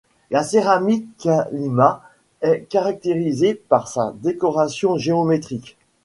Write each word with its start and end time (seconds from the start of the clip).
La 0.31 0.41
céramique 0.41 1.11
calima 1.19 2.01
est 2.41 2.61
caractérisée 2.67 3.53
par 3.53 3.87
sa 3.87 4.13
décoration 4.15 4.97
géométrique. 4.97 5.77